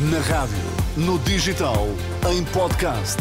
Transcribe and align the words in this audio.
Na 0.00 0.20
rádio, 0.20 0.56
no 0.96 1.18
digital, 1.18 1.88
em 2.30 2.44
podcast. 2.52 3.16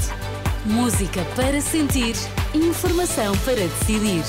Música 0.63 1.25
para 1.35 1.59
sentir, 1.59 2.15
informação 2.53 3.36
para 3.39 3.55
decidir. 3.55 4.23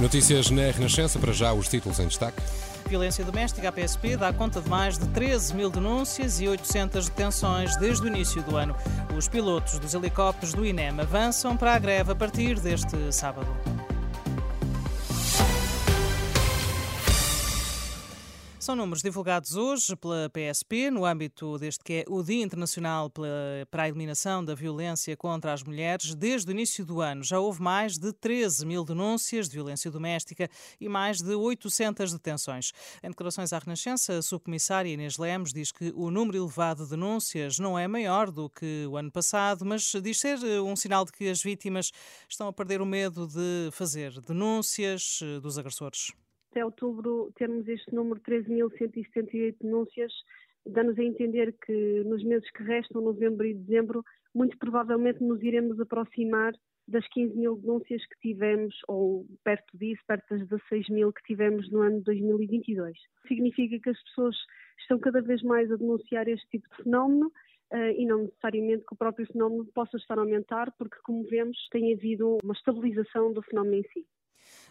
Notícias 0.00 0.48
na 0.50 0.70
Renascença, 0.70 1.18
para 1.18 1.32
já 1.32 1.52
os 1.52 1.66
títulos 1.66 1.98
em 1.98 2.06
destaque. 2.06 2.40
Violência 2.88 3.24
doméstica, 3.24 3.68
a 3.68 3.72
PSP 3.72 4.16
dá 4.16 4.32
conta 4.32 4.60
de 4.60 4.68
mais 4.68 4.96
de 4.96 5.08
13 5.08 5.54
mil 5.56 5.70
denúncias 5.70 6.40
e 6.40 6.46
800 6.46 7.08
detenções 7.08 7.76
desde 7.78 8.04
o 8.04 8.06
início 8.06 8.40
do 8.44 8.56
ano. 8.56 8.76
Os 9.18 9.26
pilotos 9.26 9.80
dos 9.80 9.92
helicópteros 9.92 10.54
do 10.54 10.64
INEM 10.64 11.00
avançam 11.00 11.56
para 11.56 11.74
a 11.74 11.78
greve 11.80 12.12
a 12.12 12.14
partir 12.14 12.60
deste 12.60 13.10
sábado. 13.10 13.48
São 18.64 18.74
números 18.74 19.02
divulgados 19.02 19.56
hoje 19.56 19.94
pela 19.94 20.30
PSP 20.30 20.90
no 20.90 21.04
âmbito 21.04 21.58
deste 21.58 21.84
que 21.84 21.92
é 21.92 22.04
o 22.08 22.22
Dia 22.22 22.42
Internacional 22.42 23.12
para 23.70 23.82
a 23.82 23.88
Eliminação 23.88 24.42
da 24.42 24.54
Violência 24.54 25.14
contra 25.18 25.52
as 25.52 25.62
Mulheres. 25.62 26.14
Desde 26.14 26.50
o 26.50 26.52
início 26.52 26.82
do 26.82 27.02
ano 27.02 27.22
já 27.22 27.38
houve 27.38 27.60
mais 27.60 27.98
de 27.98 28.10
13 28.10 28.64
mil 28.64 28.82
denúncias 28.82 29.50
de 29.50 29.56
violência 29.56 29.90
doméstica 29.90 30.48
e 30.80 30.88
mais 30.88 31.20
de 31.20 31.34
800 31.34 32.14
detenções. 32.14 32.72
Em 33.02 33.10
declarações 33.10 33.52
à 33.52 33.58
Renascença, 33.58 34.16
a 34.16 34.22
subcomissária 34.22 34.88
Inês 34.88 35.18
Lemos 35.18 35.52
diz 35.52 35.70
que 35.70 35.92
o 35.94 36.10
número 36.10 36.38
elevado 36.38 36.84
de 36.84 36.90
denúncias 36.92 37.58
não 37.58 37.78
é 37.78 37.86
maior 37.86 38.30
do 38.30 38.48
que 38.48 38.86
o 38.88 38.96
ano 38.96 39.12
passado, 39.12 39.62
mas 39.66 39.92
diz 40.02 40.18
ser 40.18 40.38
um 40.62 40.74
sinal 40.74 41.04
de 41.04 41.12
que 41.12 41.28
as 41.28 41.42
vítimas 41.42 41.92
estão 42.26 42.48
a 42.48 42.52
perder 42.52 42.80
o 42.80 42.86
medo 42.86 43.26
de 43.26 43.68
fazer 43.72 44.18
denúncias 44.22 45.20
dos 45.42 45.58
agressores 45.58 46.14
até 46.54 46.64
outubro 46.64 47.32
termos 47.34 47.66
este 47.66 47.92
número 47.92 48.20
de 48.20 48.26
13.178 48.26 49.56
denúncias, 49.60 50.12
dá-nos 50.64 50.96
a 50.96 51.02
entender 51.02 51.52
que 51.66 52.04
nos 52.04 52.22
meses 52.22 52.48
que 52.52 52.62
restam, 52.62 53.02
novembro 53.02 53.44
e 53.44 53.54
dezembro, 53.54 54.04
muito 54.32 54.56
provavelmente 54.58 55.20
nos 55.20 55.42
iremos 55.42 55.80
aproximar 55.80 56.54
das 56.86 57.06
15 57.08 57.36
mil 57.36 57.56
denúncias 57.56 58.06
que 58.06 58.20
tivemos, 58.20 58.74
ou 58.86 59.26
perto 59.42 59.76
disso, 59.76 60.00
perto 60.06 60.28
das 60.30 60.46
16 60.48 60.90
mil 60.90 61.12
que 61.12 61.22
tivemos 61.24 61.68
no 61.72 61.80
ano 61.80 61.98
de 61.98 62.04
2022. 62.04 62.96
Significa 63.26 63.80
que 63.80 63.90
as 63.90 64.02
pessoas 64.04 64.36
estão 64.78 64.98
cada 65.00 65.22
vez 65.22 65.42
mais 65.42 65.70
a 65.72 65.76
denunciar 65.76 66.28
este 66.28 66.46
tipo 66.50 66.68
de 66.68 66.84
fenómeno 66.84 67.32
uh, 67.72 67.76
e 67.96 68.06
não 68.06 68.24
necessariamente 68.24 68.84
que 68.86 68.94
o 68.94 68.98
próprio 68.98 69.26
fenómeno 69.26 69.66
possa 69.74 69.96
estar 69.96 70.18
a 70.18 70.20
aumentar, 70.20 70.72
porque, 70.78 70.98
como 71.02 71.24
vemos, 71.24 71.56
tem 71.70 71.94
havido 71.94 72.38
uma 72.44 72.54
estabilização 72.54 73.32
do 73.32 73.42
fenómeno 73.42 73.76
em 73.76 73.82
si. 73.84 74.06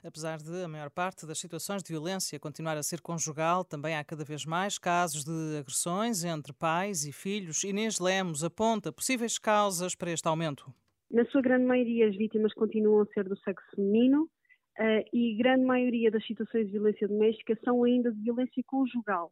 Apesar 0.06 0.38
de 0.38 0.66
a 0.66 0.68
maior 0.68 0.90
parte 0.90 1.26
das 1.26 1.40
situações 1.40 1.82
de 1.82 1.94
violência 1.94 2.38
continuar 2.38 2.76
a 2.76 2.84
ser 2.84 3.00
conjugal, 3.00 3.64
também 3.64 3.96
há 3.96 4.04
cada 4.04 4.26
vez 4.26 4.46
mais 4.46 4.78
casos 4.78 5.24
de 5.24 5.58
agressões 5.58 6.26
entre 6.26 6.52
pais 6.52 7.06
e 7.06 7.14
filhos. 7.14 7.64
Inês 7.64 8.02
Lemos 8.02 8.44
aponta 8.44 8.92
possíveis 8.92 9.40
causas 9.40 9.96
para 9.96 10.12
este 10.12 10.28
aumento. 10.28 10.66
Na 11.10 11.24
sua 11.28 11.42
grande 11.42 11.64
maioria, 11.64 12.10
as 12.10 12.18
vítimas 12.18 12.54
continuam 12.54 13.04
a 13.04 13.06
ser 13.14 13.24
do 13.24 13.38
sexo 13.38 13.66
feminino 13.74 14.24
uh, 14.24 15.08
e 15.14 15.38
grande 15.38 15.64
maioria 15.64 16.12
das 16.12 16.26
situações 16.28 16.66
de 16.66 16.74
violência 16.74 17.08
doméstica 17.08 17.58
são 17.64 17.82
ainda 17.86 18.12
de 18.12 18.22
violência 18.22 18.62
conjugal. 18.68 19.32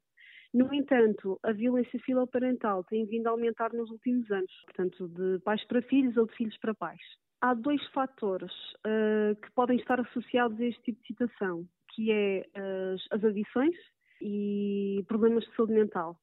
No 0.53 0.73
entanto, 0.73 1.38
a 1.44 1.52
violência 1.52 1.99
filoparental 1.99 2.86
tem 2.86 3.05
vindo 3.05 3.27
a 3.27 3.31
aumentar 3.31 3.73
nos 3.73 3.89
últimos 3.89 4.30
anos, 4.31 4.52
portanto, 4.67 5.09
de 5.09 5.39
pais 5.39 5.66
para 5.67 5.81
filhos 5.81 6.16
ou 6.16 6.25
de 6.27 6.33
filhos 6.33 6.58
para 6.59 6.73
pais 6.73 7.02
há 7.42 7.53
dois 7.53 7.86
fatores 7.88 8.52
uh, 8.86 9.36
que 9.42 9.52
podem 9.52 9.78
estar 9.78 10.00
associados 10.00 10.59
a 10.59 10.66
este 10.66 10.81
tipo 10.84 11.02
de 11.02 11.08
situação, 11.08 11.67
que 11.94 12.11
é 12.11 12.45
as, 12.56 13.02
as 13.11 13.23
adições 13.23 13.75
e 14.22 15.03
problemas 15.08 15.44
de 15.44 15.56
saúde 15.56 15.73
mental. 15.73 16.17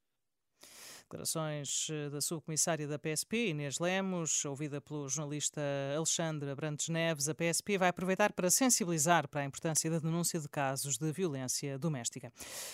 Declarações 1.09 1.89
eh, 1.91 2.11
da 2.11 2.21
subcomissária 2.21 2.87
da 2.87 2.99
PSP, 2.99 3.49
Inês 3.49 3.79
Lemos, 3.79 4.45
ouvida 4.45 4.79
pelo 4.79 5.09
jornalista 5.09 5.59
Alexandre 5.97 6.51
Abrantes 6.51 6.91
Neves. 6.91 7.31
A 7.31 7.35
PSP 7.35 7.79
vai 7.79 7.89
aproveitar 7.89 8.31
para 8.35 8.51
sensibilizar 8.51 9.27
para 9.27 9.41
a 9.41 9.45
importância 9.47 9.91
da 9.91 9.99
denúncia 9.99 10.39
de 10.39 10.47
casos 10.51 10.99
de 10.99 11.11
violência 11.11 11.79
doméstica. 11.79 12.31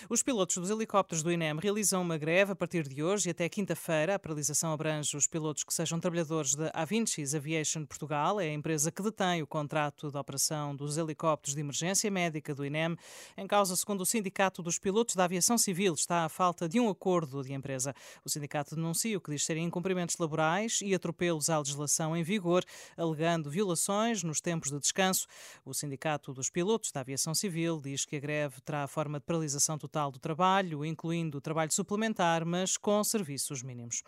Os 0.09 0.21
pilotos 0.21 0.57
dos 0.57 0.69
helicópteros 0.69 1.23
do 1.23 1.31
INEM 1.31 1.57
realizam 1.61 2.01
uma 2.01 2.17
greve 2.17 2.51
a 2.51 2.55
partir 2.57 2.85
de 2.85 3.01
hoje 3.01 3.29
e 3.29 3.31
até 3.31 3.47
quinta-feira. 3.47 4.15
A 4.15 4.19
paralisação 4.19 4.73
abrange 4.73 5.15
os 5.15 5.27
pilotos 5.27 5.63
que 5.63 5.73
sejam 5.73 5.97
trabalhadores 5.97 6.55
da 6.55 6.69
Avincis 6.73 7.33
Aviation 7.33 7.85
Portugal, 7.85 8.41
é 8.41 8.49
a 8.49 8.53
empresa 8.53 8.91
que 8.91 9.01
detém 9.01 9.43
o 9.43 9.47
contrato 9.47 10.11
de 10.11 10.17
operação 10.17 10.75
dos 10.75 10.97
helicópteros 10.97 11.55
de 11.55 11.61
emergência 11.61 12.11
médica 12.11 12.53
do 12.53 12.65
INEM. 12.65 12.97
Em 13.37 13.47
causa, 13.47 13.77
segundo 13.77 14.01
o 14.01 14.05
Sindicato 14.05 14.61
dos 14.61 14.77
Pilotos 14.77 15.15
da 15.15 15.23
Aviação 15.23 15.57
Civil, 15.57 15.93
está 15.93 16.25
a 16.25 16.29
falta 16.29 16.67
de 16.67 16.81
um 16.81 16.89
acordo 16.89 17.41
de 17.41 17.53
empresa. 17.53 17.95
O 18.25 18.29
sindicato 18.29 18.75
denuncia 18.75 19.15
o 19.15 19.21
que 19.21 19.29
diz 19.29 19.45
serem 19.45 19.65
incumprimentos 19.65 20.17
laborais 20.17 20.79
e 20.81 20.95
atropelos 20.95 21.47
à 21.47 21.59
legislação 21.59 22.17
em 22.17 22.23
vigor, 22.23 22.65
alegando 22.97 23.51
violações 23.51 24.23
nos 24.23 24.41
tempos 24.41 24.71
de 24.71 24.79
descanso. 24.79 25.27
O 25.63 25.75
Sindicato 25.75 26.33
dos 26.33 26.49
Pilotos 26.49 26.91
da 26.91 27.01
Aviação 27.01 27.35
Civil 27.35 27.79
diz 27.79 28.03
que 28.03 28.15
a 28.15 28.19
greve 28.19 28.59
terá 28.61 28.83
a 28.83 28.87
forma 28.87 29.19
de 29.19 29.25
paralisação 29.25 29.77
total 29.77 30.09
do 30.09 30.17
trabalho, 30.17 30.83
incluindo 30.83 31.37
o 31.37 31.41
trabalho 31.41 31.71
suplementar, 31.71 32.43
mas 32.43 32.77
com 32.77 33.03
serviços 33.03 33.61
mínimos. 33.61 34.01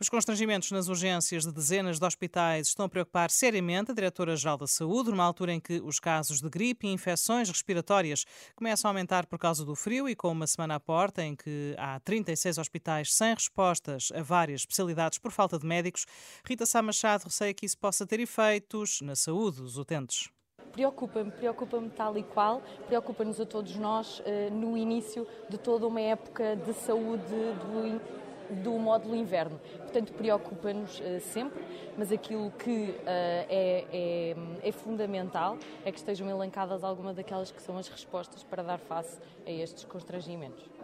Os 0.00 0.08
constrangimentos 0.08 0.72
nas 0.72 0.88
urgências 0.88 1.44
de 1.44 1.52
dezenas 1.52 2.00
de 2.00 2.04
hospitais 2.04 2.66
estão 2.66 2.86
a 2.86 2.88
preocupar 2.88 3.30
seriamente 3.30 3.92
a 3.92 3.94
Diretora-Geral 3.94 4.58
da 4.58 4.66
Saúde, 4.66 5.10
numa 5.10 5.22
altura 5.22 5.52
em 5.52 5.60
que 5.60 5.80
os 5.80 6.00
casos 6.00 6.40
de 6.40 6.50
gripe 6.50 6.88
e 6.88 6.92
infecções 6.92 7.48
respiratórias 7.48 8.24
começam 8.56 8.88
a 8.88 8.90
aumentar 8.90 9.26
por 9.26 9.38
causa 9.38 9.64
do 9.64 9.76
frio 9.76 10.08
e 10.08 10.16
com 10.16 10.32
uma 10.32 10.48
semana 10.48 10.74
à 10.74 10.80
porta 10.80 11.22
em 11.22 11.36
que 11.36 11.76
há 11.78 12.00
36 12.00 12.58
hospitais 12.58 13.14
sem 13.14 13.32
resposta 13.32 13.59
respostas 13.60 14.10
a 14.14 14.22
várias 14.22 14.62
especialidades 14.62 15.18
por 15.18 15.30
falta 15.30 15.58
de 15.58 15.66
médicos, 15.66 16.06
Rita 16.44 16.64
Sá 16.64 16.80
Machado 16.80 17.24
receia 17.24 17.52
que 17.52 17.66
isso 17.66 17.76
possa 17.76 18.06
ter 18.06 18.18
efeitos 18.18 19.00
na 19.02 19.14
saúde 19.14 19.60
dos 19.60 19.76
utentes 19.76 20.30
preocupa-me, 20.72 21.32
preocupa-me 21.32 21.90
tal 21.90 22.16
e 22.16 22.22
qual, 22.22 22.62
preocupa-nos 22.86 23.40
a 23.40 23.44
todos 23.44 23.74
nós 23.74 24.20
uh, 24.20 24.54
no 24.54 24.78
início 24.78 25.26
de 25.48 25.58
toda 25.58 25.84
uma 25.84 26.00
época 26.00 26.54
de 26.54 26.72
saúde 26.72 27.26
do, 27.26 28.62
do 28.62 28.78
módulo 28.78 29.16
inverno. 29.16 29.60
Portanto, 29.78 30.12
preocupa-nos 30.12 31.00
uh, 31.00 31.20
sempre, 31.20 31.60
mas 31.98 32.12
aquilo 32.12 32.52
que 32.52 32.90
uh, 32.90 33.04
é, 33.04 33.84
é, 33.92 34.36
é, 34.62 34.70
fundamental 34.70 35.58
é 35.84 35.90
que 35.90 35.98
estejam 35.98 36.30
elencadas 36.30 36.84
algumas 36.84 37.16
daquelas 37.16 37.50
que 37.50 37.60
são 37.60 37.76
as 37.76 37.88
respostas 37.88 38.44
para 38.44 38.62
dar 38.62 38.78
face 38.78 39.18
a 39.44 39.50
estes 39.50 39.84
constrangimentos. 39.84 40.79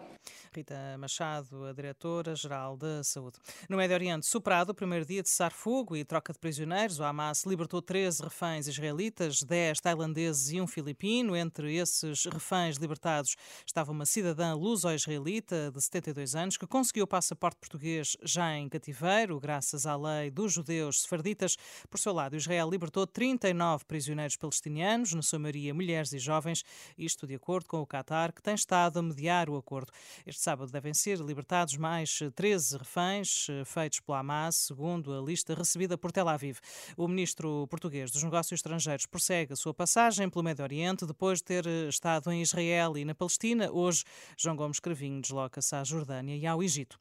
Rita 0.56 0.96
Machado, 0.98 1.66
a 1.66 1.72
diretora-geral 1.74 2.78
da 2.78 3.04
Saúde. 3.04 3.38
No 3.68 3.76
Médio 3.76 3.94
Oriente, 3.94 4.24
superado 4.24 4.72
o 4.72 4.74
primeiro 4.74 5.04
dia 5.04 5.22
de 5.22 5.28
cessar-fogo 5.28 5.94
e 5.94 6.02
troca 6.02 6.32
de 6.32 6.38
prisioneiros, 6.38 6.98
o 6.98 7.04
Hamas 7.04 7.44
libertou 7.44 7.82
13 7.82 8.22
reféns 8.22 8.66
israelitas, 8.66 9.42
10 9.42 9.80
tailandeses 9.80 10.50
e 10.52 10.58
um 10.58 10.66
filipino. 10.66 11.36
Entre 11.36 11.76
esses 11.76 12.24
reféns 12.24 12.76
libertados 12.76 13.36
estava 13.66 13.92
uma 13.92 14.06
cidadã 14.06 14.54
luso-israelita 14.54 15.70
de 15.70 15.82
72 15.82 16.34
anos 16.34 16.56
que 16.56 16.66
conseguiu 16.66 17.04
o 17.04 17.06
passaporte 17.06 17.58
português 17.60 18.16
já 18.22 18.56
em 18.56 18.66
cativeiro, 18.66 19.38
graças 19.38 19.84
à 19.84 19.94
lei 19.94 20.30
dos 20.30 20.54
judeus 20.54 21.02
sefarditas. 21.02 21.58
Por 21.90 21.98
seu 21.98 22.14
lado, 22.14 22.34
Israel 22.34 22.70
libertou 22.70 23.06
39 23.06 23.84
prisioneiros 23.84 24.38
palestinianos, 24.38 25.12
na 25.12 25.20
sua 25.20 25.38
maioria 25.38 25.74
mulheres 25.74 26.14
e 26.14 26.18
jovens, 26.18 26.64
isto 26.96 27.26
de 27.26 27.34
acordo 27.34 27.66
com 27.66 27.82
o 27.82 27.86
Qatar, 27.86 28.32
que 28.32 28.40
tem 28.40 28.54
estado 28.54 29.00
a 29.00 29.02
mediar 29.02 29.50
o 29.50 29.56
acordo. 29.58 29.92
Este 30.24 30.45
sábado 30.46 30.70
devem 30.70 30.94
ser 30.94 31.18
libertados 31.18 31.76
mais 31.76 32.20
13 32.36 32.78
reféns 32.78 33.48
eh, 33.50 33.64
feitos 33.64 33.98
pela 33.98 34.20
Hamas, 34.20 34.54
segundo 34.54 35.12
a 35.12 35.20
lista 35.20 35.54
recebida 35.54 35.98
por 35.98 36.12
Tel 36.12 36.28
Aviv. 36.28 36.60
O 36.96 37.08
ministro 37.08 37.66
português 37.66 38.12
dos 38.12 38.22
Negócios 38.22 38.56
Estrangeiros 38.56 39.06
prossegue 39.06 39.54
a 39.54 39.56
sua 39.56 39.74
passagem 39.74 40.30
pelo 40.30 40.44
Médio 40.44 40.62
Oriente 40.62 41.04
depois 41.04 41.40
de 41.40 41.46
ter 41.46 41.66
eh, 41.66 41.88
estado 41.88 42.30
em 42.30 42.42
Israel 42.42 42.96
e 42.96 43.04
na 43.04 43.12
Palestina. 43.12 43.72
Hoje, 43.72 44.04
João 44.38 44.54
Gomes 44.54 44.78
Cravinho 44.78 45.20
desloca-se 45.20 45.74
à 45.74 45.82
Jordânia 45.82 46.36
e 46.36 46.46
ao 46.46 46.62
Egito. 46.62 46.96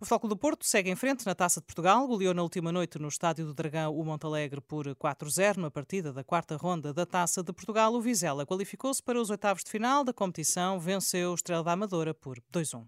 O 0.00 0.04
Futebol 0.04 0.30
do 0.30 0.36
Porto 0.36 0.66
segue 0.66 0.90
em 0.90 0.96
frente 0.96 1.24
na 1.24 1.36
Taça 1.36 1.60
de 1.60 1.66
Portugal. 1.66 2.04
Goleou 2.04 2.34
na 2.34 2.42
última 2.42 2.72
noite 2.72 2.98
no 2.98 3.06
Estádio 3.06 3.46
do 3.46 3.54
Dragão 3.54 3.96
o 3.96 4.04
Montalegre 4.04 4.60
por 4.60 4.86
4-0 4.96 5.58
na 5.58 5.70
partida 5.70 6.12
da 6.12 6.24
quarta 6.24 6.56
ronda 6.56 6.92
da 6.92 7.06
Taça 7.06 7.44
de 7.44 7.52
Portugal. 7.52 7.94
O 7.94 8.00
Vizela 8.00 8.44
qualificou-se 8.44 9.00
para 9.00 9.20
os 9.20 9.30
oitavos 9.30 9.62
de 9.62 9.70
final 9.70 10.02
da 10.02 10.12
competição, 10.12 10.80
venceu 10.80 11.30
o 11.30 11.34
Estrela 11.36 11.62
da 11.62 11.70
Amadora 11.70 12.12
por 12.12 12.40
2-1. 12.52 12.87